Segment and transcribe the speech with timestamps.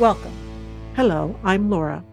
[0.00, 0.32] Welcome.
[0.96, 2.04] Hello, I'm Laura.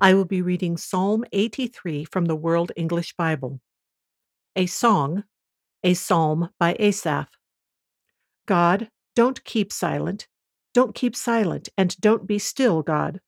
[0.00, 3.60] I will be reading Psalm 83 from the World English Bible.
[4.56, 5.22] A song,
[5.84, 7.28] a psalm by Asaph.
[8.46, 10.26] God, don't keep silent.
[10.74, 13.20] Don't keep silent, and don't be still, God.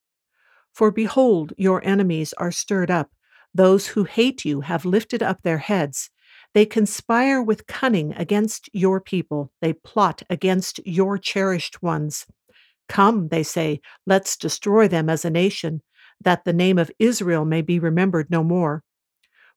[0.75, 3.13] For behold, your enemies are stirred up.
[3.55, 6.11] Those who hate you have lifted up their heads.
[6.55, 9.53] They conspire with cunning against your people.
[9.61, 12.27] They plot against your cherished ones.
[12.93, 15.81] Come, they say, let's destroy them as a nation,
[16.21, 18.85] that the name of Israel may be remembered no more.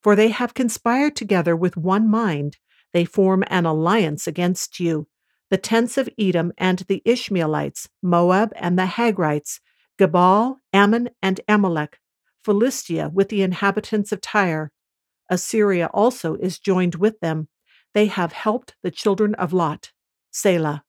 [0.02, 2.56] For they have conspired together with one mind.
[2.94, 5.10] They form an alliance against you.
[5.50, 9.60] The tents of Edom and the Ishmaelites, Moab and the Hagrites,
[10.00, 12.00] Gebal, Ammon, and Amalek,
[12.46, 14.72] Philistia with the inhabitants of Tyre.
[15.30, 17.50] Assyria also is joined with them.
[17.94, 19.92] They have helped the children of Lot.
[20.32, 20.85] Selah.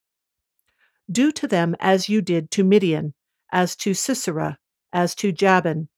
[1.11, 3.15] Do to them as you did to Midian,
[3.53, 4.59] as to Sisera,
[4.93, 5.89] as to Jabin,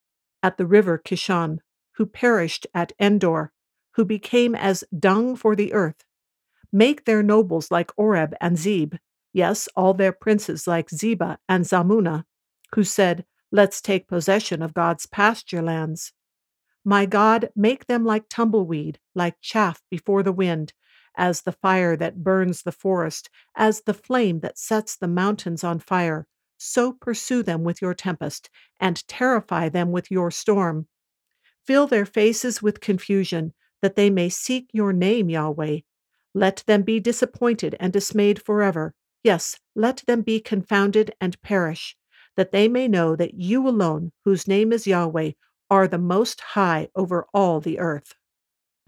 [0.42, 1.58] at the river Kishon,
[1.92, 3.52] who perished at Endor,
[3.92, 6.04] who became as dung for the earth.
[6.72, 8.94] Make their nobles like Oreb and Zeb,
[9.32, 12.24] yes, all their princes like Zebah and Zalmunna,
[12.74, 16.12] who said, Let's take possession of God's pasture lands.
[16.84, 20.74] My God, make them like tumbleweed, like chaff before the wind,
[21.16, 25.78] as the fire that burns the forest, as the flame that sets the mountains on
[25.78, 26.26] fire.
[26.58, 30.86] So pursue them with your tempest, and terrify them with your storm.
[31.64, 35.80] Fill their faces with confusion, that they may seek your name, Yahweh.
[36.34, 38.94] Let them be disappointed and dismayed forever.
[39.22, 41.96] Yes, let them be confounded and perish,
[42.36, 45.32] that they may know that you alone, whose name is Yahweh,
[45.70, 48.14] are the most high over all the earth.